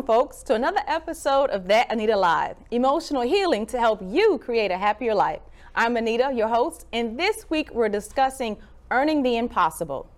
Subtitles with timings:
[0.00, 4.70] Welcome, folks, to another episode of That Anita Live emotional healing to help you create
[4.70, 5.42] a happier life.
[5.74, 8.56] I'm Anita, your host, and this week we're discussing
[8.90, 10.08] earning the impossible.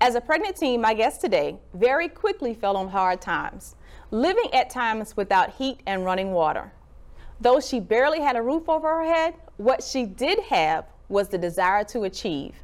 [0.00, 3.74] As a pregnant teen, my guest today very quickly fell on hard times,
[4.12, 6.72] living at times without heat and running water.
[7.40, 11.38] Though she barely had a roof over her head, what she did have was the
[11.38, 12.54] desire to achieve.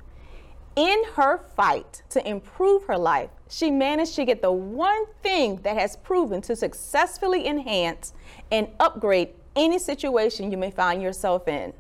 [0.76, 5.76] In her fight to improve her life, she managed to get the one thing that
[5.76, 8.14] has proven to successfully enhance
[8.50, 11.74] and upgrade any situation you may find yourself in.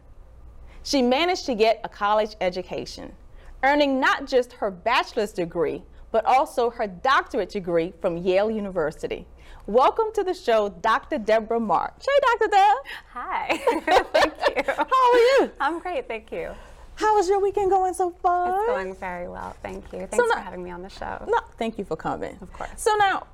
[0.82, 3.10] She managed to get a college education,
[3.62, 9.26] earning not just her bachelor's degree, but also her doctorate degree from Yale University.
[9.66, 11.16] Welcome to the show, Dr.
[11.16, 12.04] Deborah March.
[12.04, 12.50] Hey, Dr.
[12.50, 12.76] Deb.
[13.14, 13.46] Hi.
[14.12, 14.74] thank you.
[14.74, 15.50] How are you?
[15.58, 16.50] I'm great, thank you.
[16.96, 18.48] How is your weekend going so far?
[18.60, 20.00] It's going very well, thank you.
[20.00, 21.24] Thanks So for having me on the show.
[21.28, 22.38] No, thank you for coming.
[22.40, 22.70] Of course.
[22.76, 23.26] So now,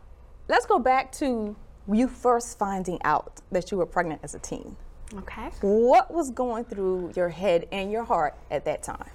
[0.48, 1.54] let's go back to
[1.90, 4.76] you first finding out that you were pregnant as a teen.
[5.14, 5.50] Okay.
[5.62, 9.08] What was going through your head and your heart at that time?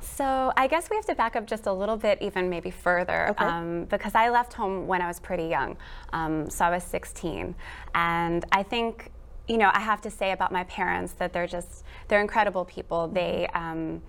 [0.00, 3.28] So I guess we have to back up just a little bit, even maybe further,
[3.30, 3.44] Okay.
[3.44, 5.76] um, because I left home when I was pretty young.
[6.12, 7.54] Um, so I was 16,
[7.94, 9.10] and I think,
[9.48, 13.08] you know, I have to say about my parents that they're just they're incredible people.
[13.08, 14.02] They um,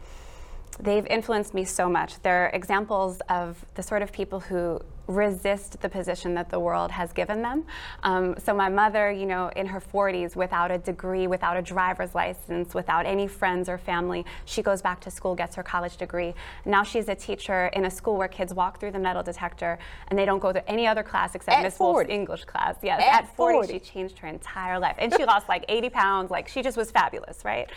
[0.79, 2.21] they've influenced me so much.
[2.21, 7.11] They're examples of the sort of people who resist the position that the world has
[7.11, 7.65] given them.
[8.03, 12.15] Um, so my mother, you know, in her 40s, without a degree, without a driver's
[12.15, 16.33] license, without any friends or family, she goes back to school, gets her college degree.
[16.65, 20.17] Now she's a teacher in a school where kids walk through the metal detector and
[20.17, 22.75] they don't go to any other class except Miss Wolf's English class.
[22.81, 23.73] Yes, At at 40, 40.
[23.73, 24.95] she changed her entire life.
[24.99, 26.31] And she lost like 80 pounds.
[26.31, 27.69] Like she just was fabulous, right?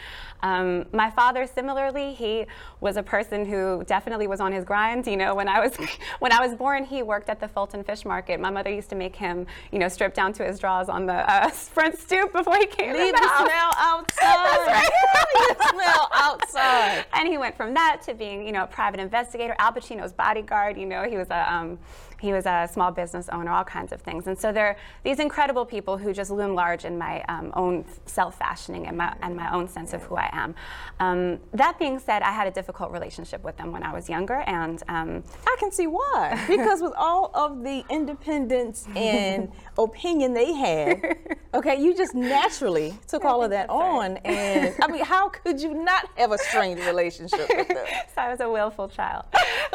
[0.43, 2.47] Um, my father, similarly, he
[2.81, 5.07] was a person who definitely was on his grind.
[5.07, 5.77] You know, when I was
[6.21, 8.41] when I was born, he worked at the Fulton Fish Market.
[8.41, 11.15] My mother used to make him, you know, strip down to his drawers on the
[11.15, 14.91] uh, front stoop before he came in Leave the the smell outside.
[15.39, 17.05] Leave the smell outside.
[17.15, 20.77] and he went from that to being, you know, a private investigator, Al Pacino's bodyguard.
[20.77, 21.79] You know, he was a um,
[22.21, 24.27] he was a small business owner, all kinds of things.
[24.27, 27.85] And so there are these incredible people who just loom large in my um, own
[28.07, 30.55] self-fashioning and my and my own sense of who I am.
[31.01, 34.43] Um, that being said, I had a difficult relationship with them when I was younger,
[34.47, 36.45] and um, I can see why.
[36.49, 41.19] Because with all of the independence and opinion they had,
[41.55, 44.17] okay, you just naturally took all of that on.
[44.19, 47.87] And I mean, how could you not have a strained relationship with them?
[48.15, 49.25] so I was a willful child.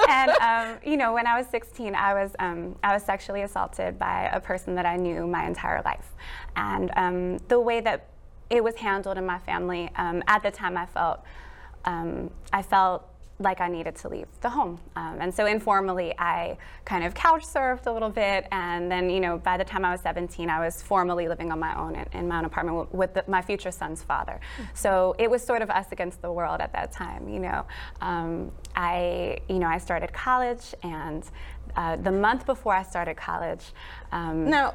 [0.09, 3.97] and um, you know, when I was 16, I was um, I was sexually assaulted
[3.97, 6.11] by a person that I knew my entire life,
[6.55, 8.07] and um, the way that
[8.49, 11.23] it was handled in my family um, at the time, I felt
[11.85, 13.07] um, I felt
[13.43, 14.79] like I needed to leave the home.
[14.95, 18.47] Um, and so informally, I kind of couch surfed a little bit.
[18.51, 21.59] And then, you know, by the time I was 17, I was formally living on
[21.59, 24.39] my own in, in my own apartment with, the, my future son's father.
[24.73, 27.65] So it was sort of us against the world at that time, you know.
[28.75, 31.23] I, you know, I started college and
[31.75, 33.63] uh, the month before I started college,
[34.11, 34.73] um, Now,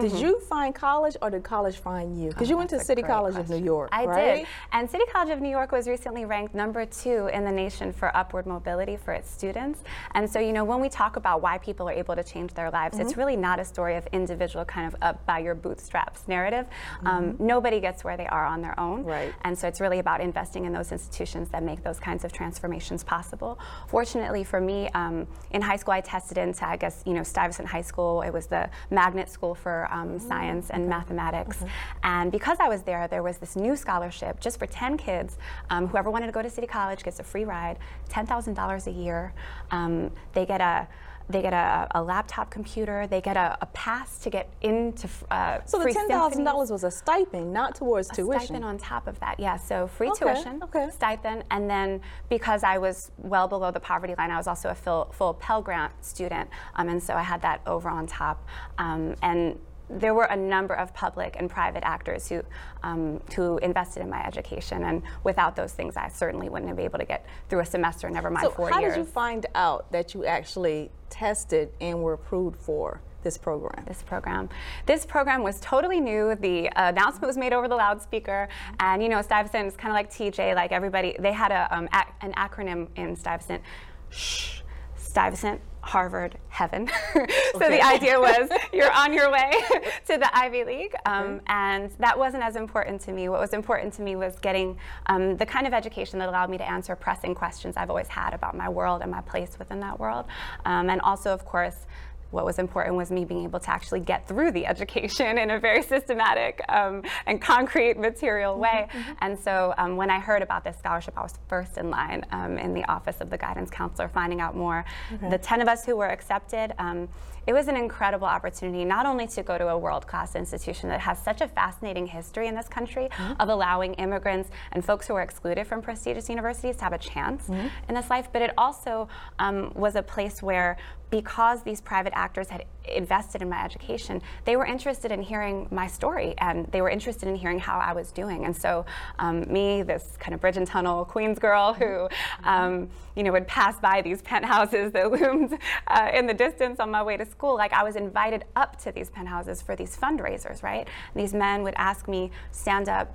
[0.00, 2.30] did you find college or did college find you?
[2.30, 2.80] Because you went to Mm-hmm.
[2.80, 3.50] Oh, City College of.
[3.50, 4.34] New York, I right?
[4.36, 4.46] did.
[4.72, 8.16] And City College of New York was recently ranked number two in the nation for
[8.16, 9.82] upward mobility for its students.
[10.14, 12.70] And so, you know, when we talk about why people are able to change their
[12.70, 13.20] lives, it's Mm-hmm.
[13.20, 16.66] really not a story of individual kind of up by your bootstraps narrative.
[17.04, 19.00] Um, nobody gets where they are on their own.
[19.00, 19.08] Mm-hmm.
[19.08, 19.34] Right.
[19.42, 23.02] And so it's really about investing in those institutions that make those kinds of transformations
[23.02, 23.58] possible.
[23.86, 27.68] Fortunately for me, um, in high school, I tested into, I guess, you know, Stuyvesant
[27.68, 28.20] High School.
[28.22, 31.58] It was the magnet school for um, science and mathematics.
[32.02, 35.38] And because I was there, there was this new scholarship just for 10 kids.
[35.70, 37.78] Um, whoever wanted to go to City College gets a free ride,
[38.10, 39.32] $10,000 a year.
[39.70, 40.86] Um, they get a
[41.30, 43.06] they get a, a laptop computer.
[43.06, 46.84] They get a, a pass to get into uh, So the ten thousand dollars was
[46.84, 48.40] a stipend, not towards a tuition.
[48.46, 49.56] stipend on top of that, yeah.
[49.56, 50.88] So free Okay, tuition, okay.
[50.90, 54.74] stipend, and then because I was well below the poverty line, I was also a
[54.74, 58.46] full, full Pell Grant student, um, and so I had that over on top.
[58.78, 59.58] Um, and
[59.90, 62.42] there were a number of public and private actors who
[62.82, 66.84] um, who invested in my education, and without those things, I certainly wouldn't have been
[66.84, 68.08] able to get through a semester.
[68.10, 68.94] Never mind so four how years.
[68.94, 73.84] did you find out that you actually tested and were approved for this program?
[73.86, 74.48] this program.
[74.86, 76.34] This program was totally new.
[76.34, 78.48] The uh, announcement was made over the loudspeaker,
[78.80, 80.54] and you know, Stuyvesant is kind of like TJ.
[80.54, 83.62] Like everybody, they had a, um, ac- an acronym in Stuyvesant.
[84.10, 84.60] Shh.
[84.96, 86.88] Stuyvesant, Harvard, Heaven.
[87.14, 89.50] so the idea was you're on your way
[90.06, 93.28] to the Ivy League, um, and that wasn't as important to me.
[93.28, 94.76] What was important to me was getting
[95.06, 98.34] um, the kind of education that allowed me to answer pressing questions I've always had
[98.34, 100.26] about my world and my place within that world,
[100.64, 101.86] um, and also, of course,
[102.30, 105.58] what was important was me being able to actually get through the education in a
[105.58, 108.88] very systematic um, and concrete material mm-hmm, way.
[108.90, 109.12] Mm-hmm.
[109.20, 112.58] And so um, when I heard about this scholarship, I was first in line um,
[112.58, 114.84] in the office of the guidance counselor finding out more.
[115.12, 115.30] Okay.
[115.30, 117.08] The 10 of us who were accepted, um,
[117.48, 121.00] it was an incredible opportunity not only to go to a world class institution that
[121.00, 123.40] has such a fascinating history in this country mm-hmm.
[123.40, 127.44] of allowing immigrants and folks who are excluded from prestigious universities to have a chance
[127.44, 127.68] mm-hmm.
[127.88, 129.08] in this life, but it also
[129.38, 130.76] um, was a place where
[131.10, 132.64] because these private actors had
[132.94, 137.28] invested in my education, they were interested in hearing my story and they were interested
[137.28, 138.44] in hearing how I was doing.
[138.44, 138.84] And so,
[139.18, 142.08] um, me, this kind of bridge and tunnel Queens girl who,
[142.44, 146.90] um, you know, would pass by these penthouses that loomed uh, in the distance on
[146.90, 150.62] my way to school, like I was invited up to these penthouses for these fundraisers,
[150.62, 150.86] right?
[151.14, 153.14] And these men would ask me, stand up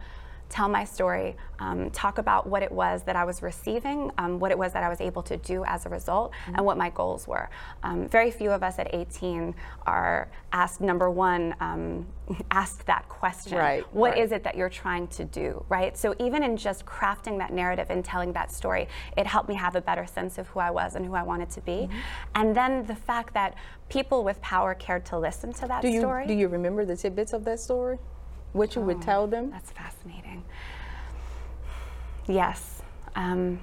[0.54, 4.52] tell my story, um, talk about what it was that I was receiving, um, what
[4.52, 6.58] it was that I was able to do as a result, mm-hmm.
[6.58, 7.50] and what my goals were.
[7.82, 9.56] Um, very few of us at 18
[9.88, 12.06] are asked, number one, um,
[12.52, 13.58] asked that question.
[13.58, 13.84] Right.
[13.96, 14.20] What right.
[14.24, 15.98] is it that you're trying to do, right?
[15.98, 19.76] So even in just crafting that narrative and telling that story, it helped me have
[19.76, 21.72] a better sense of who I was and who I wanted to be.
[21.72, 21.98] Mm-hmm.
[22.36, 23.56] And then the fact that
[23.90, 26.28] people with power cared to listen to that do you, story.
[26.28, 27.98] Do you remember the tidbits of that story?
[28.54, 29.50] What you oh, would tell them?
[29.52, 30.44] That's fascinating.
[32.28, 32.82] Yes.
[33.16, 33.60] Um,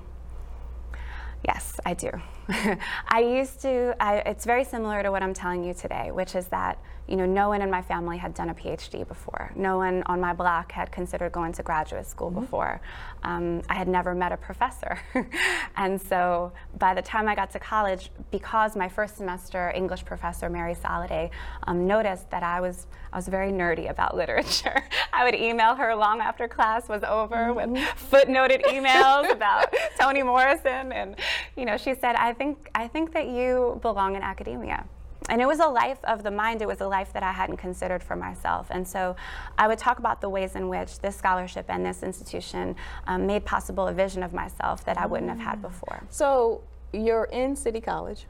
[1.46, 2.10] yes, I do.
[3.08, 6.46] I used to, I, it's very similar to what I'm telling you today, which is
[6.48, 6.78] that
[7.10, 9.50] you know, no one in my family had done a PhD before.
[9.56, 12.40] No one on my block had considered going to graduate school mm-hmm.
[12.40, 12.80] before.
[13.24, 14.96] Um, I had never met a professor.
[15.76, 20.48] and so by the time I got to college, because my first semester English professor,
[20.48, 21.30] Mary Soliday,
[21.64, 24.84] um, noticed that I was, I was very nerdy about literature.
[25.12, 27.72] I would email her long after class was over mm-hmm.
[27.72, 30.92] with footnoted emails about Toni Morrison.
[30.92, 31.16] And,
[31.56, 34.86] you know, she said, I think, I think that you belong in academia
[35.28, 36.62] and it was a life of the mind.
[36.62, 38.68] It was a life that I hadn't considered for myself.
[38.70, 39.14] And so
[39.58, 42.74] I would talk about the ways in which this scholarship and this institution
[43.06, 45.68] um, made possible a vision of myself that I wouldn't have had mm.
[45.68, 46.02] before.
[46.08, 46.62] So
[46.94, 48.24] you're in City College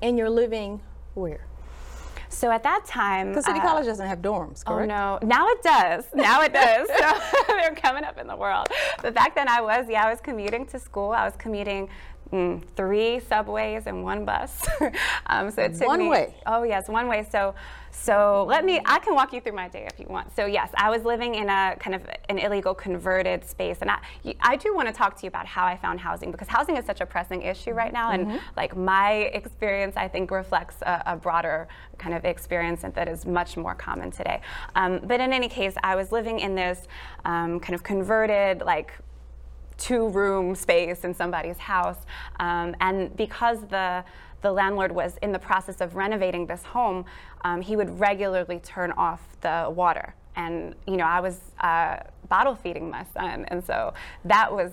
[0.00, 0.80] and you're living
[1.12, 1.44] where?
[2.30, 4.92] So at that time, because City uh, College doesn't have dorms, oh, correct?
[4.92, 6.04] Oh no, now it does.
[6.14, 6.88] Now it does.
[6.98, 8.68] so they're coming up in the world.
[9.02, 11.10] But back then, I was yeah, I was commuting to school.
[11.10, 11.88] I was commuting
[12.32, 14.64] Mm, three subways and one bus.
[15.26, 16.34] um, so it took one me, way.
[16.46, 17.26] Oh yes, one way.
[17.28, 17.56] So,
[17.90, 18.80] so let me.
[18.86, 20.34] I can walk you through my day if you want.
[20.36, 23.98] So yes, I was living in a kind of an illegal converted space, and I,
[24.40, 26.84] I do want to talk to you about how I found housing because housing is
[26.84, 28.36] such a pressing issue right now, and mm-hmm.
[28.56, 31.66] like my experience, I think reflects a, a, broader
[31.98, 34.40] kind of experience that is much more common today.
[34.76, 36.86] Um, but in any case, I was living in this
[37.24, 38.92] um, kind of converted like
[39.80, 41.98] two room space in somebody's house.
[42.38, 44.04] Um, and because the
[44.42, 47.04] the landlord was in the process of renovating this home,
[47.42, 50.14] um, he would regularly turn off the water.
[50.36, 51.98] And you know, I was uh,
[52.28, 53.92] bottle feeding my son, and so
[54.24, 54.72] that was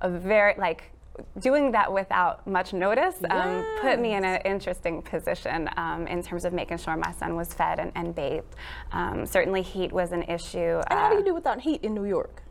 [0.00, 0.90] a very like
[1.38, 3.80] doing that without much notice um, yes.
[3.80, 7.54] put me in an interesting position um, in terms of making sure my son was
[7.54, 8.56] fed and, and bathed.
[8.90, 10.80] Um, certainly, heat was an issue.
[10.90, 12.43] And uh, how do you uh, do without heat in New York?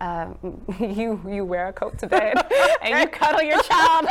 [0.00, 0.28] Uh,
[0.80, 2.34] you you wear a coat to bed
[2.82, 4.06] and you cuddle your child.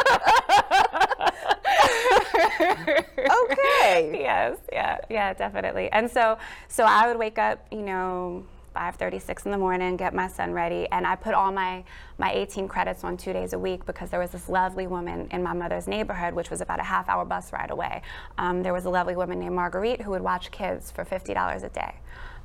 [3.52, 4.20] okay.
[4.20, 4.58] Yes.
[4.72, 4.98] Yeah.
[5.10, 5.34] Yeah.
[5.34, 5.90] Definitely.
[5.92, 8.44] And so so I would wake up, you know.
[8.76, 11.84] 5:36 in the morning, get my son ready, and I put all my
[12.20, 15.42] my 18 credits on two days a week because there was this lovely woman in
[15.42, 18.04] my mother's neighborhood, which was about a half hour bus ride away.
[18.38, 21.70] Um, there was a lovely woman named Marguerite who would watch kids for $50 a
[21.70, 21.96] day.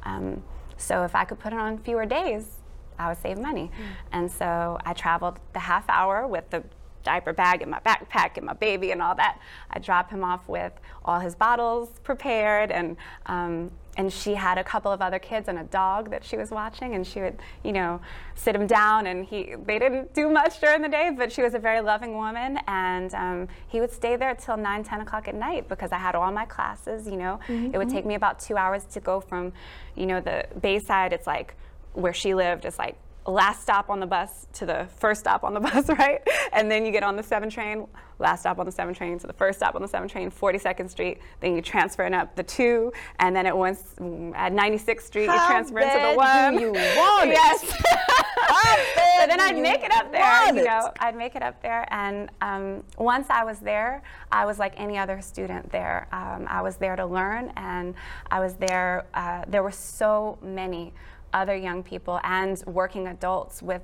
[0.04, 0.42] Um,
[0.78, 2.61] so if I could put it on fewer days,
[2.98, 3.70] I would save money.
[3.70, 3.84] Mm.
[4.12, 6.62] And so I traveled the half hour with the
[7.02, 9.38] diaper bag and my backpack and my baby and all that.
[9.70, 10.72] I drop him off with
[11.04, 12.96] all his bottles prepared and
[13.26, 16.50] um, and she had a couple of other kids and a dog that she was
[16.50, 18.00] watching and she would you know
[18.34, 21.54] sit him down and he they didn't do much during the day but she was
[21.54, 25.34] a very loving woman and um, he would stay there till 9 10 o'clock at
[25.34, 27.74] night because i had all my classes you know mm-hmm.
[27.74, 29.52] it would take me about two hours to go from
[29.94, 31.54] you know the bayside it's like
[31.94, 32.96] where she lived is like
[33.26, 36.20] last stop on the bus to the first stop on the bus, right?
[36.52, 37.86] And then you get on the 7 train,
[38.18, 40.90] last stop on the 7 train to the first stop on the 7 train, 42nd
[40.90, 41.18] Street.
[41.40, 43.94] Then you transfer in up the 2, and then at once
[44.34, 46.56] at 96th Street How you transfer into the 1.
[46.56, 47.34] Do you want it?
[47.34, 47.60] Yes.
[47.60, 50.92] so then I'd make it up there, you know.
[51.00, 54.98] I'd make it up there, and um, once I was there, I was like any
[54.98, 56.08] other student there.
[56.12, 57.94] Um, I was there to learn, and
[58.30, 59.06] I was there.
[59.14, 60.92] Uh, there were so many
[61.32, 63.82] other young people and working adults with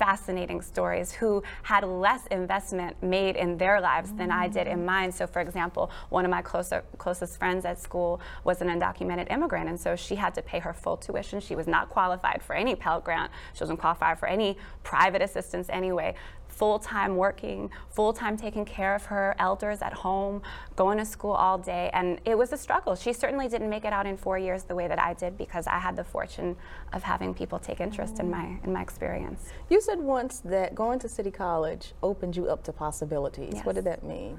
[0.00, 5.12] fascinating stories who had less investment made in their lives than I did in mine.
[5.12, 9.68] So, for example, one of my closer, closest friends at school was an undocumented immigrant,
[9.68, 11.38] and so she had to pay her full tuition.
[11.38, 15.68] She was not qualified for any Pell Grant, she wasn't qualified for any private assistance
[15.68, 16.14] anyway
[16.60, 20.42] full time working, full time taking care of her elders at home,
[20.76, 21.88] going to school all day.
[21.94, 22.94] And it was a struggle.
[22.94, 25.66] She certainly didn't make it out in four years the way that I did because
[25.66, 26.54] I had the fortune
[26.92, 28.20] of having people take interest mm.
[28.20, 29.40] in my in my experience.
[29.70, 33.54] You said once that going to City College opened you up to possibilities.
[33.54, 33.64] Yes.
[33.64, 34.38] What did that mean?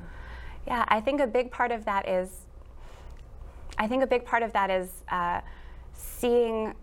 [0.68, 2.30] Yeah, I think a big part of that is
[3.80, 5.42] I think a big part of that is uh,
[5.96, 6.76] seeing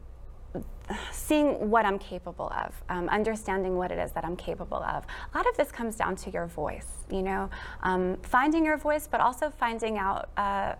[1.12, 5.04] seeing what I'm capable of, um, understanding what it is that I'm capable of.
[5.32, 7.50] A lot of this comes down to your voice, you know,
[7.82, 10.28] um, finding your voice, but also finding out.
[10.36, 10.74] Uh,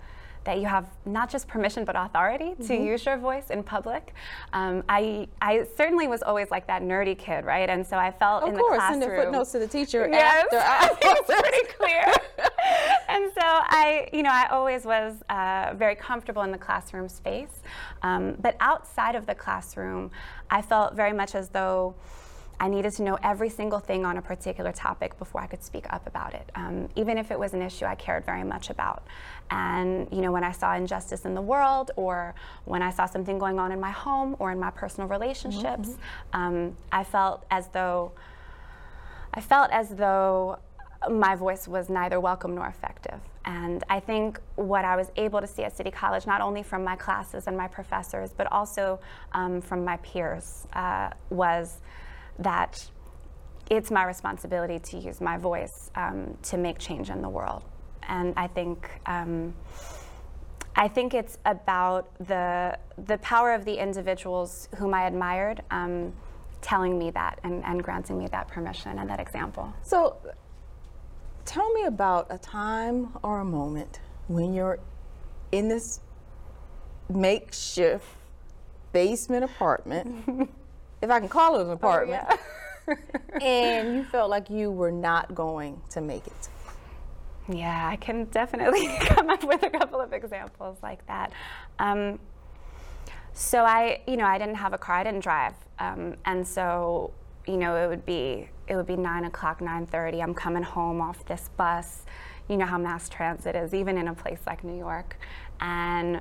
[0.49, 2.83] that you have not just permission but authority to mm-hmm.
[2.83, 4.14] use your voice in public.
[4.55, 7.69] Um, I I certainly was always like that nerdy kid, right?
[7.69, 9.02] And so I felt of in course, the classroom.
[9.02, 12.05] Of course, sending footnotes to the teacher yes, after I was pretty clear.
[13.09, 17.62] and so I, you know, I always was uh, very comfortable in the classroom space.
[18.00, 20.11] Um, but outside of the classroom,
[20.50, 21.95] I felt very much as though
[22.61, 25.87] I needed to know every single thing on a particular topic before I could speak
[25.91, 29.05] up about it, um, even if it was an issue I cared very much about.
[29.50, 32.35] And you know, when I saw injustice in the world, or
[32.65, 36.41] when I saw something going on in my home or in my personal relationships, mm-hmm.
[36.41, 38.12] um, I felt as though
[39.33, 40.59] I felt as though
[41.09, 43.21] my voice was neither welcome nor effective.
[43.45, 46.83] And I think what I was able to see at City College, not only from
[46.85, 49.00] my classes and my professors, but also
[49.33, 51.81] um, from my peers, uh, was
[52.38, 52.90] that
[53.71, 57.62] it's my responsibility to use my voice um, to make change in the world.
[58.09, 58.88] And I think.
[59.07, 59.54] Um,
[60.76, 66.12] I think it's about the the power of the individuals whom I admired um,
[66.61, 69.73] telling me that and, and granting me that permission and that example.
[69.83, 70.16] So,
[71.45, 74.78] tell me about a time or a moment when you're
[75.50, 76.00] in this
[77.09, 78.07] makeshift
[78.92, 80.49] basement apartment
[81.02, 82.25] if I can call it an apartment.
[82.28, 82.37] Oh,
[82.88, 82.95] yeah.
[83.43, 86.49] and you felt like you were not going to make it.
[87.49, 91.33] Yeah, I can definitely come up with a couple of examples like that.
[91.78, 92.19] Um,
[93.33, 94.97] so I, you know, I didn't have a car.
[94.97, 97.12] I didn't drive, um, and so
[97.47, 100.23] you know, it would be it would be nine o'clock, nine thirty.
[100.23, 102.05] I'm coming home off this bus.
[102.49, 105.17] You know how mass transit is, even in a place like New York,
[105.61, 106.21] and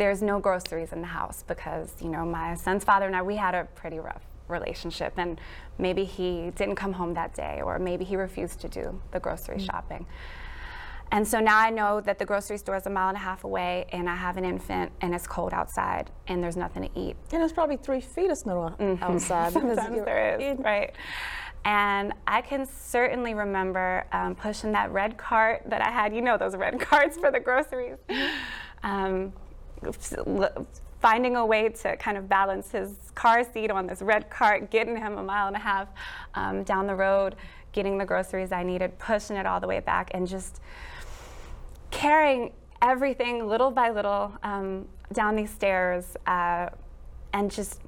[0.00, 3.36] there's no groceries in the house because you know my son's father and I we
[3.36, 5.38] had a pretty rough relationship and
[5.76, 9.56] maybe he didn't come home that day or maybe he refused to do the grocery
[9.56, 9.66] mm-hmm.
[9.66, 10.06] shopping.
[11.12, 13.42] And so now I know that the grocery store is a mile and a half
[13.42, 17.16] away, and I have an infant, and it's cold outside, and there's nothing to eat.
[17.32, 19.02] And it's probably three feet of snow mm-hmm.
[19.02, 19.52] outside.
[19.52, 20.92] Sometimes there is, in- right?
[21.64, 26.14] And I can certainly remember um, pushing that red cart that I had.
[26.14, 27.96] You know those red carts for the groceries.
[28.08, 28.86] Mm-hmm.
[28.86, 29.32] Um,
[31.00, 34.96] finding a way to kind of balance his car seat on this red cart, getting
[34.96, 35.88] him a mile and a half
[36.34, 37.36] um, down the road,
[37.72, 40.60] getting the groceries I needed, pushing it all the way back, and just
[41.90, 46.16] carrying everything little by little um, down these stairs.
[46.26, 46.68] Uh,
[47.32, 47.80] and just,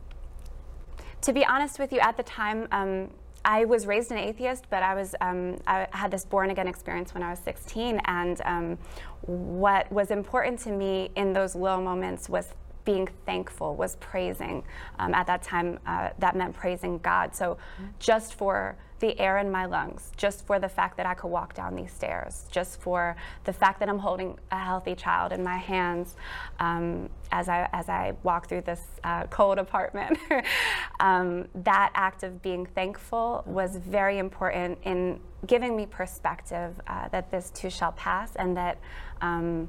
[1.23, 3.11] to be honest with you, at the time, um,
[3.45, 7.15] I was raised an atheist, but I was um, I had this born again experience
[7.15, 8.79] when I was 16, and um,
[9.23, 12.49] what was important to me in those low moments was
[12.85, 14.63] being thankful, was praising.
[14.99, 17.35] Um, at that time, uh, that meant praising God.
[17.35, 17.91] So, mm-hmm.
[17.99, 21.55] just for the air in my lungs, just for the fact that I could walk
[21.55, 25.57] down these stairs, just for the fact that I'm holding a healthy child in my
[25.57, 26.15] hands
[26.61, 30.17] um, as, I, as I walk through this uh, cold apartment.
[31.01, 35.19] um, that act of being thankful was very important in
[35.49, 38.79] giving me perspective uh, that this too shall pass and that.
[39.21, 39.69] Um,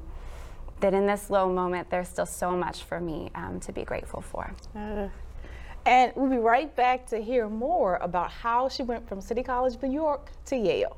[0.80, 4.20] that in this low moment, there's still so much for me um, to be grateful
[4.20, 4.52] for.
[4.76, 5.08] Uh.
[5.86, 9.74] And we'll be right back to hear more about how she went from City College,
[9.74, 10.96] of New York to Yale.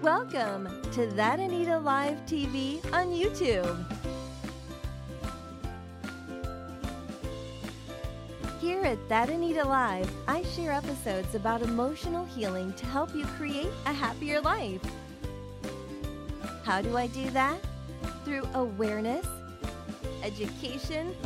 [0.00, 3.84] Welcome to That Anita Live TV on YouTube.
[8.58, 13.68] Here at That Anita Live, I share episodes about emotional healing to help you create
[13.84, 14.80] a happier life.
[16.70, 17.58] How do I do that?
[18.24, 19.26] Through awareness,
[20.22, 21.16] education,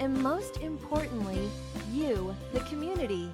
[0.00, 1.48] and most importantly,
[1.92, 3.30] you, the community.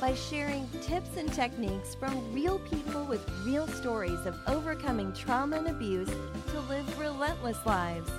[0.00, 5.68] by sharing tips and techniques from real people with real stories of overcoming trauma and
[5.68, 6.10] abuse
[6.50, 8.10] to live relentless lives.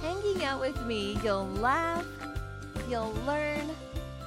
[0.00, 2.06] Hanging out with me, you'll laugh,
[2.88, 3.68] you'll learn,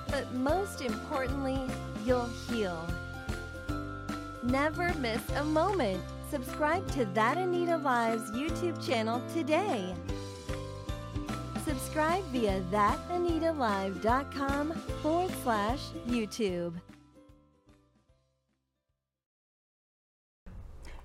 [0.10, 1.62] but most importantly,
[2.06, 2.86] you'll heal.
[4.44, 6.04] Never miss a moment.
[6.32, 9.96] Subscribe to That Anita Lives YouTube channel today.
[11.64, 16.74] Subscribe via thatanitalive.com forward slash YouTube.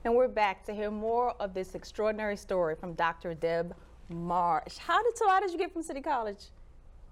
[0.04, 3.34] And we're back to hear more of this extraordinary story from Dr.
[3.34, 3.74] Deb
[4.08, 4.78] Marsh.
[4.78, 6.46] How did so how did you get from City College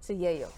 [0.07, 0.51] to Yale?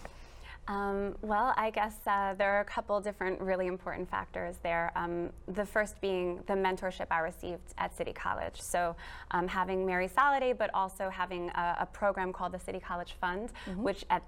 [0.72, 4.90] Um, well, I guess uh, there are a couple different really important factors there.
[4.96, 8.58] Um, the first being the mentorship I received at City College.
[8.58, 8.96] So,
[9.32, 13.50] um, having Mary Soliday, but also having a, a, program called the City College Fund,
[13.68, 13.82] mm-hmm.
[13.82, 14.22] which, at,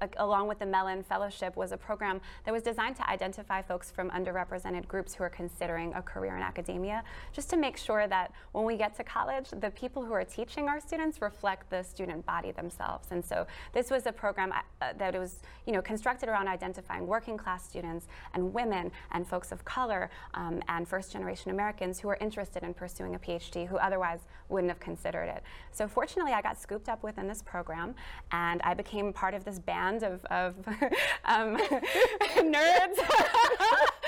[0.00, 3.92] uh, along with the Mellon Fellowship, was a program that was designed to identify folks
[3.92, 8.32] from underrepresented groups who are considering a career in academia, just to make sure that
[8.50, 12.26] when we get to college, the people who are teaching our students reflect the student
[12.26, 13.08] body themselves.
[13.12, 17.36] And so, this was a program uh, that was, you know, constructed around identifying working
[17.36, 22.18] class students and women and folks of color um, and first generation Americans who are
[22.20, 25.42] interested in pursuing a PhD who otherwise wouldn't have considered it.
[25.72, 27.94] So fortunately, I got scooped up within this program
[28.32, 30.54] and I became part of this band of, of
[31.24, 31.56] um,
[32.36, 32.98] nerds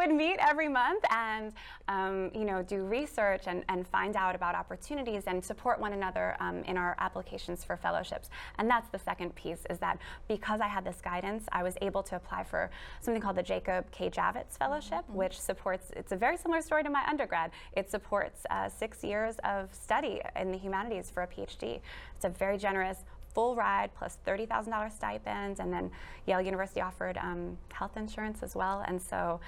[0.00, 1.52] would meet every month and
[1.88, 6.36] um, you know do research and, and find out about opportunities and support one another
[6.40, 8.30] um, in our applications for fellowships.
[8.58, 12.02] And that's the second piece is that because I had this guidance, I was able
[12.04, 14.08] to apply for something called the Jacob K.
[14.08, 15.16] Javits Fellowship, mm-hmm.
[15.16, 17.50] which supports, it's a very similar story to my undergrad.
[17.76, 21.80] It supports uh, six years of study in the humanities for a PhD.
[22.16, 23.04] It's a very generous
[23.34, 25.90] full ride plus $30,000 stipends, and then
[26.26, 28.84] Yale University offered um, health insurance as well.
[28.86, 29.40] And so,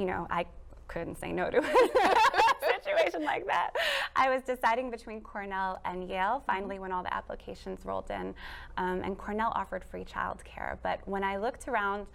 [0.00, 0.46] you know, I
[0.88, 3.72] couldn't say no to a situation like that.
[4.16, 8.34] I was deciding between Cornell and Yale finally when all the applications rolled in,
[8.78, 10.78] um, and Cornell offered free childcare.
[10.82, 12.06] But when I looked around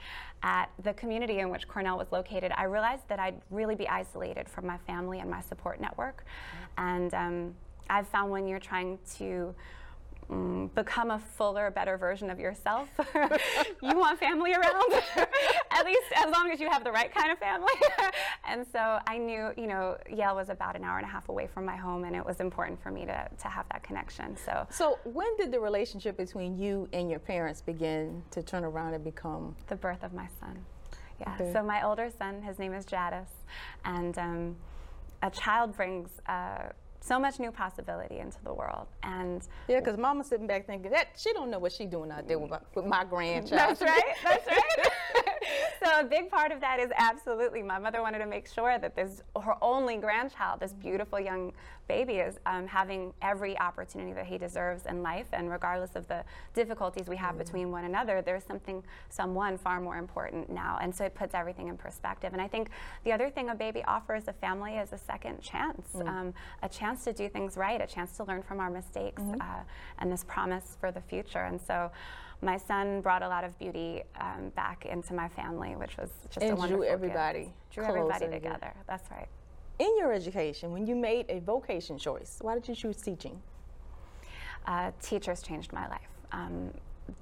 [0.42, 4.50] at the community in which Cornell was located, I realized that I'd really be isolated
[4.50, 6.26] from my family and my support network.
[6.26, 6.88] Mm-hmm.
[6.88, 7.56] And um,
[7.90, 9.54] I've found when you're trying to
[10.30, 12.90] Mm, become a fuller, better version of yourself.
[13.16, 14.94] you want family around,
[15.72, 17.74] at least as long as you have the right kind of family.
[18.48, 21.46] and so I knew, you know, Yale was about an hour and a half away
[21.46, 24.36] from my home, and it was important for me to, to have that connection.
[24.36, 28.96] So, so when did the relationship between you and your parents begin to turn around
[28.96, 30.58] and become the birth of my son?
[31.20, 31.36] Yeah.
[31.36, 31.54] Okay.
[31.54, 33.30] So my older son, his name is Jadis,
[33.86, 34.56] and um,
[35.22, 36.10] a child brings.
[36.28, 36.70] Uh,
[37.06, 38.88] so much new possibility into the world.
[39.04, 42.28] And yeah, because Mama's sitting back thinking that she don't know what she's doing out
[42.28, 43.78] there with my, with my grandchild.
[43.78, 44.16] That's right.
[44.24, 44.86] That's right.
[45.86, 48.96] so a big part of that is absolutely my mother wanted to make sure that
[48.96, 51.54] this her only grandchild, this beautiful young
[51.88, 56.24] baby, is um, having every opportunity that he deserves in life, and regardless of the
[56.54, 57.40] difficulties we have mm.
[57.40, 61.68] between one another, there's something, someone far more important now, and so it puts everything
[61.68, 62.34] in perspective.
[62.34, 62.70] And I think
[63.04, 66.08] the other thing a baby offers a family is a second chance, mm.
[66.08, 69.42] um, a chance to do things right, a chance to learn from our mistakes, mm-hmm.
[69.42, 69.64] uh,
[70.00, 71.44] and this promise for the future.
[71.44, 71.92] And so
[72.42, 76.44] my son brought a lot of beauty um, back into my family, which was just
[76.44, 77.72] and a wonderful drew everybody gift.
[77.72, 78.74] drew everybody together.
[78.88, 79.28] That's right.
[79.80, 83.42] In your education, when you made a vocation choice, why did you choose teaching?
[84.66, 86.08] Uh, teachers changed my life.
[86.32, 86.72] Um,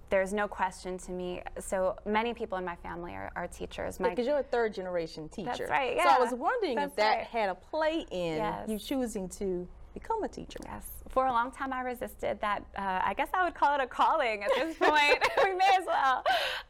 [0.09, 1.41] there's no question to me.
[1.59, 3.97] So many people in my family are, are teachers.
[3.97, 5.51] Because you're a third generation teacher.
[5.57, 5.95] That's right.
[5.95, 6.03] Yeah.
[6.03, 7.25] So I was wondering That's if that right.
[7.25, 8.69] had a play in yes.
[8.69, 10.59] you choosing to become a teacher.
[10.65, 10.85] Yes.
[11.13, 12.63] For a long time, I resisted that.
[12.75, 15.19] Uh, I guess I would call it a calling at this point.
[15.43, 16.23] we may as well.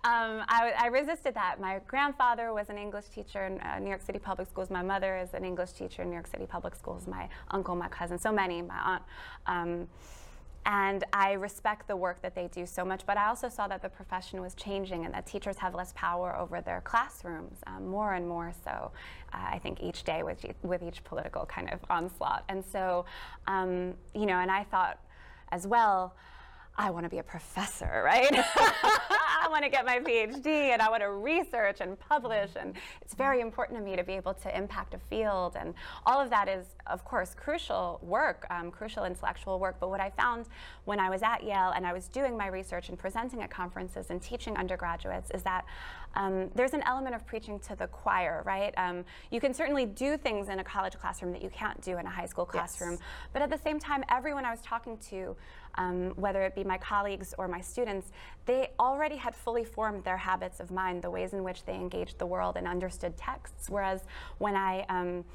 [0.04, 1.62] Um, I, I, resisted that.
[1.62, 4.70] My grandfather was an English teacher in uh, New York City Public Schools.
[4.70, 7.08] My mother is an English teacher in New York City Public Schools.
[7.08, 9.04] My uncle, my cousin, so many, my aunt.
[9.48, 9.88] Um,
[10.65, 13.82] and I respect the work that they do so much, but I also saw that
[13.82, 18.13] the profession was changing and that teachers have less power over their classrooms, um, more
[18.13, 18.91] and more so,
[19.34, 22.45] uh, I think, each day with, with each political kind of onslaught.
[22.47, 23.06] And so,
[23.47, 24.99] um, you know, and I thought
[25.52, 26.15] as well,
[26.76, 28.32] I want to be a professor, right?
[28.34, 32.50] I want to get my PhD and I want to research and publish.
[32.60, 35.56] And it's very important to me to be able to impact a field.
[35.60, 35.76] And
[36.08, 39.76] all of that is, of course, crucial work, um, crucial intellectual work.
[39.80, 40.48] But what I found
[40.86, 44.10] when I was at Yale and I was doing my research and presenting at conferences
[44.10, 45.66] and teaching undergraduates is that
[46.15, 48.73] um, there's an element of preaching to the choir, right?
[48.78, 52.06] Um, you can certainly do things in a college classroom that you can't do in
[52.06, 52.99] a high school classroom, Yes.
[53.34, 55.36] but at the same time, everyone I was talking to,
[55.76, 58.12] um, whether it be my colleagues or my students,
[58.45, 62.19] they already had fully formed their habits of mind, the ways in which they engaged
[62.19, 63.69] the world and understood texts.
[63.69, 64.02] Whereas
[64.38, 65.26] when I um,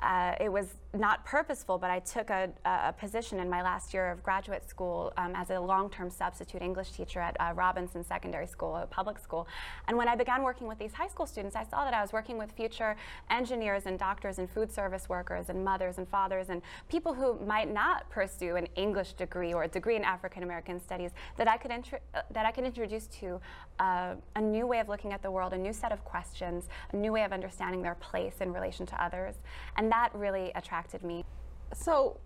[0.00, 4.10] uh, it was not purposeful, but I took a, a position in my last year
[4.10, 8.76] of graduate school um, as a long-term substitute English teacher at uh, Robinson Secondary School,
[8.76, 9.48] a public school.
[9.88, 12.12] And when I began working with these high school students, I saw that I was
[12.12, 12.96] working with future
[13.30, 17.72] engineers and doctors and food service workers and mothers and fathers and people who might
[17.72, 21.72] not pursue an English degree or a degree in African American studies that I could
[21.72, 23.40] uh, that I could introduce to
[23.80, 26.96] uh, a new way of looking at the world, a new set of questions, a
[26.96, 29.34] new way of understanding their place in relation to others,
[29.76, 31.24] and that really attracted me.
[31.72, 32.18] So,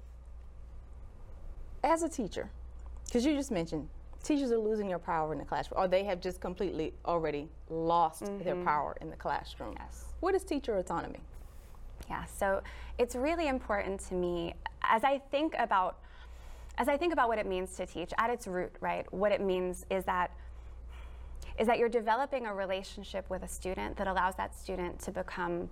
[1.84, 2.50] as a teacher,
[3.06, 3.88] because you just mentioned
[4.22, 8.24] teachers are losing their power in the classroom, or they have just completely already lost
[8.42, 9.74] their power in the classroom.
[9.78, 10.06] Yes.
[10.20, 11.20] What is teacher autonomy?
[12.08, 12.62] Yeah, so
[12.98, 15.98] it's really important to me as I think about
[16.78, 19.12] as I think about what it means to teach at its root, right?
[19.12, 20.30] What it means is that
[21.58, 25.68] is that you're developing a relationship with a student that allows that student to become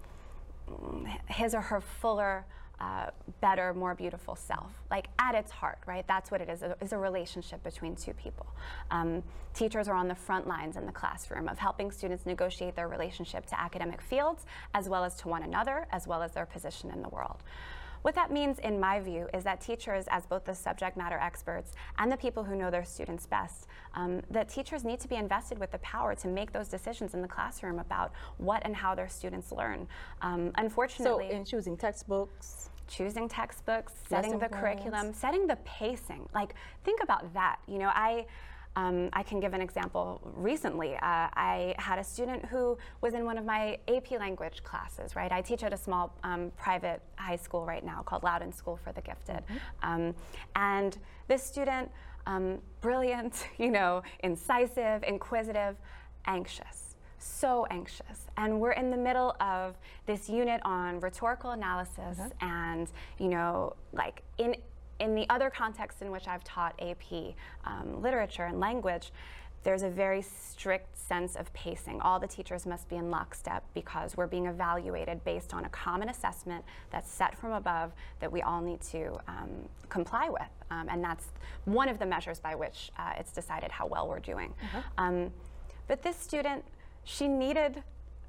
[0.68, 2.44] mm, his or her fuller,
[2.80, 3.06] uh,
[3.40, 4.70] better, more beautiful self.
[4.90, 6.06] Like at its heart, right?
[6.06, 6.62] That's what it is.
[6.80, 8.46] Is a relationship between two people.
[8.90, 9.22] Um,
[9.54, 13.46] teachers are on the front lines in the classroom of helping students negotiate their relationship
[13.46, 17.02] to academic fields, as well as to one another, as well as their position in
[17.02, 17.42] the world.
[18.02, 21.72] What that means, in my view, is that teachers, as both the subject matter experts
[21.98, 25.58] and the people who know their students best, um, that teachers need to be invested
[25.58, 29.08] with the power to make those decisions in the classroom about what and how their
[29.08, 29.88] students learn.
[30.22, 34.62] Um, So, unfortunately, in choosing textbooks, choosing textbooks, setting Lesson the plans.
[34.62, 36.28] curriculum, setting the pacing.
[36.34, 36.54] Like,
[36.84, 37.58] think about that.
[37.66, 38.26] You know, I.
[38.76, 40.20] Um, I can give an example.
[40.36, 45.16] Recently, uh, I had a student who was in one of my AP language classes,
[45.16, 45.32] right?
[45.32, 48.92] I teach at a small um, private high school right now called Loudoun School for
[48.92, 49.42] the Gifted.
[49.82, 50.14] Um,
[50.54, 51.90] and this student,
[52.26, 55.76] um, brilliant, you know, incisive, inquisitive,
[56.26, 56.86] anxious
[57.18, 63.28] so anxious and we're in the middle of this unit on rhetorical analysis and you
[63.28, 64.54] know like in
[65.00, 69.12] in the other contexts in which i've taught ap um, literature and language
[69.66, 72.00] there's a very strict sense of pacing.
[72.00, 76.08] All the teachers must be in lockstep because we're being evaluated based on a common
[76.08, 80.46] assessment that's set from above that we all need to um, comply with.
[80.70, 81.32] Um, and that's
[81.64, 84.54] one of the measures by which uh, it's decided how well we're doing.
[84.98, 85.32] Um,
[85.88, 86.64] but this student,
[87.02, 87.82] she needed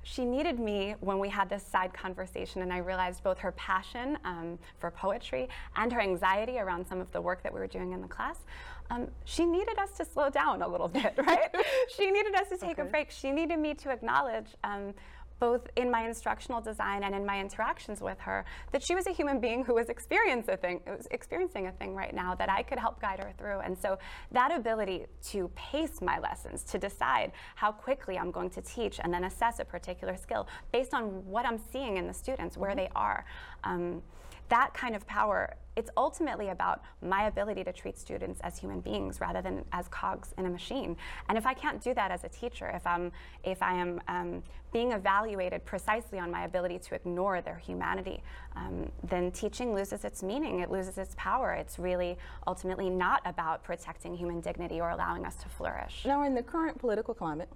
[0.09, 4.17] she needed me when we had this side conversation, and I realized both her passion
[4.23, 7.91] um, for poetry and her anxiety around some of the work that we were doing
[7.91, 8.45] in the class.
[8.89, 11.53] Um, she needed us to slow down a little bit, right?
[11.97, 13.11] she needed us to take a break.
[13.11, 14.47] She needed me to acknowledge.
[14.63, 14.93] Um,
[15.39, 19.11] both in my instructional design and in my interactions with her, that she was a
[19.11, 22.63] human being who was experiencing a thing, was experiencing a thing right now that I
[22.63, 23.59] could help guide her through.
[23.59, 23.97] And so
[24.31, 29.13] that ability to pace my lessons, to decide how quickly I'm going to teach, and
[29.13, 32.89] then assess a particular skill based on what I'm seeing in the students, where they
[32.95, 33.25] are.
[33.63, 34.01] Um,
[34.49, 39.21] that kind of power, it's ultimately about my ability to treat students as human beings
[39.21, 40.97] rather than as cogs in a machine.
[41.29, 43.11] And if I can't do that as a teacher, if I'm
[43.43, 48.23] if I am um, being evaluated precisely on my ability to ignore their humanity,
[48.55, 50.59] um, then teaching loses its meaning.
[50.61, 51.53] It loses its power.
[51.53, 56.03] It's really ultimately not about protecting human dignity or allowing us to flourish.
[56.05, 57.49] Now, in the current political climate,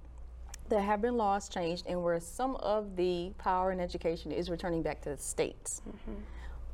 [0.69, 4.81] there have been laws changed, and where some of the power in education is returning
[4.81, 5.81] back to the states.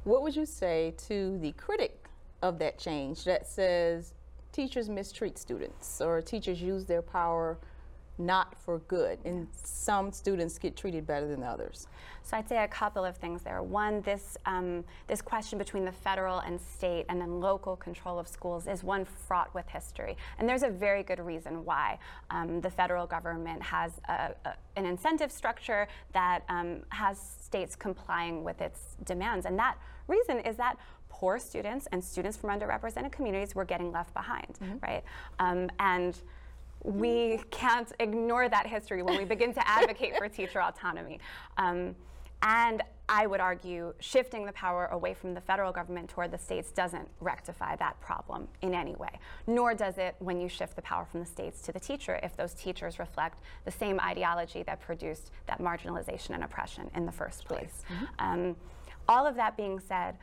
[0.08, 2.08] What would you say to the critic
[2.41, 4.13] of that change that says
[4.54, 7.58] teachers mistreat students or teachers use their power
[8.17, 11.88] not for good, and some students get treated better than others?
[12.24, 13.62] So I'd say a couple of things there.
[13.62, 18.30] One, this um, this question between the federal and state and then local control of
[18.30, 22.72] schools is one fraught with history, and there's a very good reason why um, the
[22.72, 28.96] federal government has a, a, an incentive structure that um, has states complying with its
[29.04, 30.78] demands, and that reason is that
[31.10, 35.04] poor students and students from underrepresented communities were getting left behind, right?
[35.39, 36.17] Um, and
[36.84, 41.20] we can't ignore that history when we begin to advocate for teacher autonomy.
[41.58, 41.96] Um,
[42.43, 46.72] and I would argue shifting the power away from the federal government toward the states
[46.72, 49.10] doesn't rectify that problem in any way.
[49.48, 52.36] Nor does it when you shift the power from the states to the teacher if
[52.36, 57.46] those teachers reflect the same ideology that produced that marginalization and oppression in the first
[57.46, 57.84] place.
[58.20, 58.56] Um,
[59.08, 60.17] all of that being said,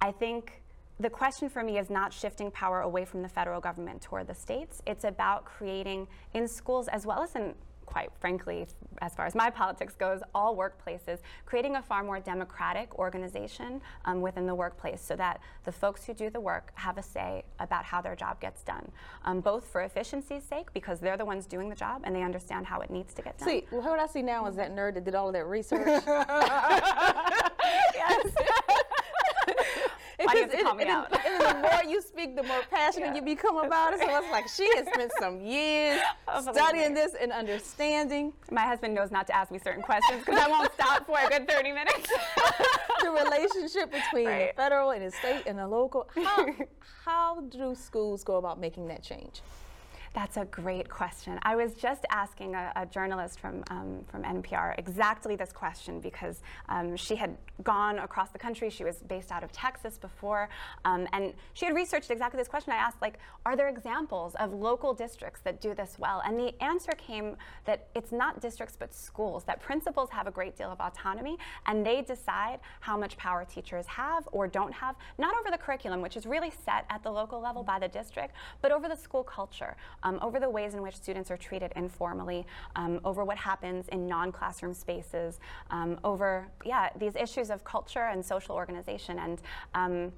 [0.00, 0.62] I think
[1.00, 4.34] the question for me is not shifting power away from the federal government toward the
[4.34, 4.80] states.
[4.86, 8.66] It's about creating in schools as well as in quite frankly,
[9.02, 14.20] as far as my politics goes, all workplaces, creating a far more democratic organization um,
[14.20, 17.84] within the workplace so that the folks who do the work have a say about
[17.84, 18.90] how their job gets done,
[19.24, 22.66] um, both for efficiency's sake, because they're the ones doing the job and they understand
[22.66, 23.48] how it needs to get done.
[23.48, 26.02] See, well, what I see now is that nerd that did all of that research.
[28.08, 28.34] yes.
[30.24, 31.26] Why do you Because call me and, out?
[31.26, 33.14] and the more you speak, the more passionate Yeah.
[33.16, 34.00] you become about it.
[34.00, 38.94] So it's like she has spent some years Oh, studying this and understanding My husband
[38.94, 41.72] knows not to ask me certain questions because I won't stop for a good 30
[41.72, 42.10] minutes.
[43.02, 46.08] the relationship between the federal and the state and the local.
[46.14, 46.46] How,
[47.04, 49.42] how do schools go about making that change?
[50.14, 51.40] That's a great question.
[51.42, 56.40] I was just asking a, a journalist from, um, from NPR exactly this question because
[56.68, 58.70] um, she had gone across the country.
[58.70, 60.48] She was based out of Texas before,
[60.84, 62.72] um, and she had researched exactly this question.
[62.72, 66.22] I asked, like, are there examples of local districts that do this well?
[66.24, 70.56] And the answer came that it's not districts but schools, that principals have a great
[70.56, 75.34] deal of autonomy and they decide how much power teachers have or don't have, not
[75.34, 78.70] over the curriculum, which is really set at the local level by the district, but
[78.70, 83.00] over the school culture, um, over the ways in which students are treated informally, um,
[83.04, 85.40] over what happens in non-classroom spaces,
[85.70, 89.18] um, over, yeah, these issues of culture and social organization.
[89.18, 89.42] And
[89.74, 90.12] um,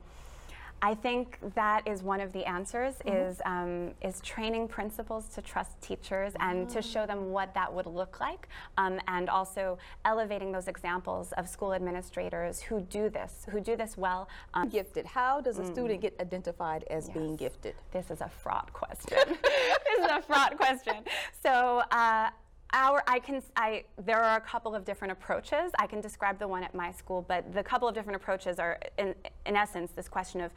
[0.82, 5.80] I think that is one of the answers is um, is training principals to trust
[5.80, 10.68] teachers and to show them what that would look like, um, and also elevating those
[10.68, 14.28] examples of school administrators who do this, who do this well.
[14.54, 15.06] Um, Gifted.
[15.06, 17.74] How does a student get identified as being gifted?
[17.92, 19.18] this is a fraught question.
[19.26, 21.04] this is a fraught question.
[21.42, 21.82] So.
[21.90, 22.30] Uh,
[22.76, 25.72] our, I can, I, there are a couple of different approaches.
[25.78, 28.78] I can describe the one at my school, but the couple of different approaches are,
[28.98, 29.14] in,
[29.46, 30.52] in essence, this question of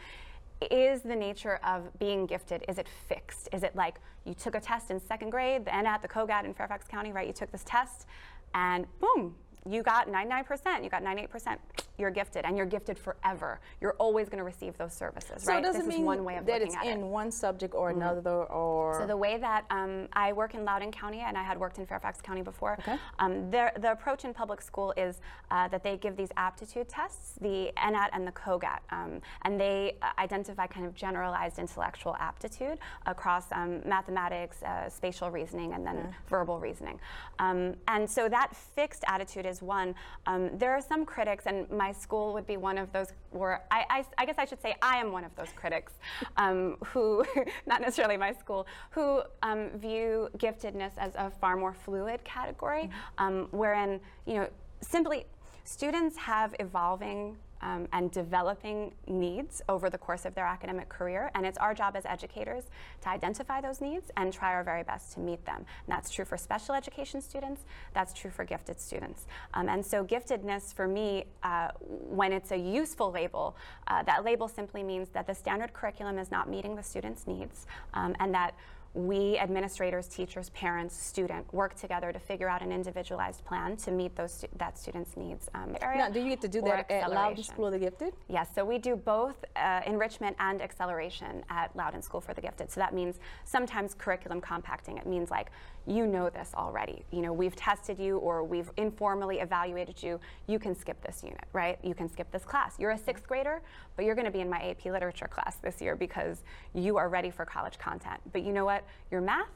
[0.69, 3.47] is the nature of being gifted, is it fixed?
[3.53, 6.53] Is it like you took a test in second grade, the NAT, the COGAT in
[6.53, 7.25] Fairfax County, right?
[7.25, 8.05] You took this test
[8.53, 9.35] and boom,
[9.67, 11.57] you got 99%, you got 98%.
[11.97, 13.59] You're gifted, and you're gifted forever.
[13.81, 15.59] You're always going to receive those services, So right?
[15.59, 16.91] it doesn't this mean is one way of that it's at it.
[16.91, 16.99] Mm-hmm.
[17.03, 20.91] in one subject or another, or So the way that um, I work in Loudoun
[20.93, 22.95] County, and I had worked in Fairfax County before, Okay.
[23.19, 25.19] um, their, the approach in public school is
[25.51, 29.97] uh, that they give these aptitude tests, the NAT and the COGAT, um, and they
[30.01, 36.15] uh, identify kind of generalized intellectual aptitude across um, mathematics, uh, spatial reasoning, and then
[36.29, 36.97] verbal reasoning.
[37.39, 39.95] Um, and so that fixed attitude is one.
[40.25, 43.85] Um, there are some critics, and my school would be one of those, where I,
[43.89, 45.93] I, I guess I should say I am one of those critics
[46.37, 47.25] um, who,
[47.65, 53.47] not necessarily my school, who um, view giftedness as a far more fluid category, um,
[53.51, 54.47] wherein, you know,
[54.81, 55.25] simply
[55.65, 61.45] students have evolving um, and developing needs over the course of their academic career, and
[61.45, 62.65] it's our job as educators
[63.01, 65.57] to identify those needs and try our very best to meet them.
[65.57, 69.27] And that's true for special education students, that's true for gifted students.
[69.53, 73.55] Um, and so, giftedness for me, uh, when it's a useful label,
[73.87, 77.65] uh, that label simply means that the standard curriculum is not meeting the student's needs,
[77.93, 78.55] um, and that
[78.93, 84.15] we administrators, teachers, parents, student work together to figure out an individualized plan to meet
[84.15, 85.47] those stu- that student's needs.
[85.53, 87.43] Um, now, do you get to do that at Loudoun.
[87.43, 88.13] School of the Gifted?
[88.27, 92.71] Yes, so we do both uh, enrichment and acceleration at Loudoun School for the Gifted.
[92.71, 94.97] So that means sometimes curriculum compacting.
[94.97, 95.51] It means like,
[95.85, 97.03] you know this already.
[97.11, 100.19] You know, we've tested you or we've informally evaluated you.
[100.47, 101.79] You can skip this unit, right?
[101.83, 102.75] You can skip this class.
[102.77, 103.61] You're a sixth grader,
[103.95, 107.09] but you're going to be in my AP literature class this year because you are
[107.09, 108.19] ready for college content.
[108.31, 108.78] But you know what?
[109.11, 109.49] Your math,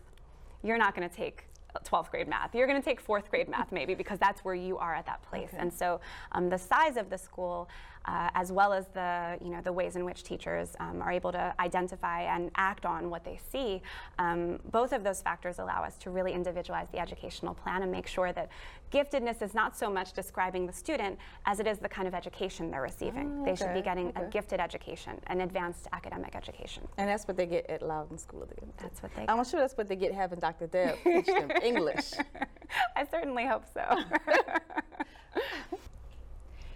[0.63, 1.45] you're not going to take
[1.81, 2.53] 12th grade math.
[2.53, 5.21] You're going to take fourth grade math maybe because that's where you are at that
[5.23, 5.49] place.
[5.57, 5.99] And so
[6.33, 7.67] um, the size of the school,
[8.05, 11.31] uh, as well as the you know the ways in which teachers um, are able
[11.31, 13.81] to identify and act on what they see,
[14.19, 18.07] um, both of those factors allow us to really individualize the educational plan and make
[18.07, 18.49] sure that
[18.91, 22.69] giftedness is not so much describing the student as it is the kind of education
[22.69, 23.43] they're receiving.
[23.43, 26.87] They should be getting a gifted education, an advanced academic education.
[26.97, 28.55] And that's what they get at Loudoun School of the.
[28.77, 30.67] That's what they I'm sure that's what they get having Dr.
[30.73, 32.13] Deb teach them English.
[32.95, 34.03] I certainly hope so.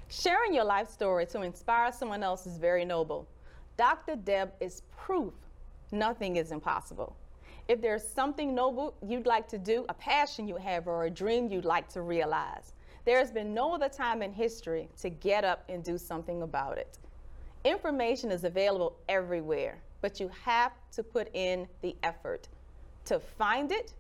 [0.10, 3.28] Sharing your life story to inspire someone else is very noble.
[3.78, 4.16] Dr.
[4.16, 5.34] Deb is proof
[5.92, 7.16] nothing is impossible.
[7.68, 11.50] If there's something noble you'd like to do, a passion you have, or a dream
[11.50, 12.74] you'd like to realize,
[13.06, 16.78] there has been no other time in history to get up and do something about
[16.78, 17.00] it.
[17.64, 22.48] Information is available everywhere, but you have to put in the effort
[23.06, 23.94] to find it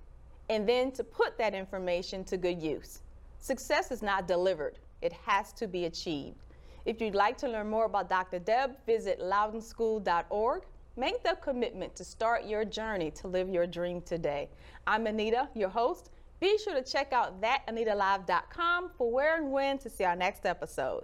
[0.49, 3.01] and then to put that information to good use.
[3.39, 6.37] Success is not delivered, it has to be achieved.
[6.85, 8.39] If you'd like to learn more about Dr.
[8.39, 10.63] Deb, visit loudounschool.org.
[10.95, 14.49] Make the commitment to start your journey to live your dream today.
[14.87, 16.09] I'm Anita, your host.
[16.39, 21.03] Be sure to check out thatanitalive.com for where and when to see our next episode.